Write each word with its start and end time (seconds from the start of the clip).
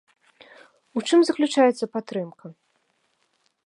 У 1.01 1.03
чым 1.11 1.19
заключаецца 1.29 1.85
падтрымка? 1.97 2.45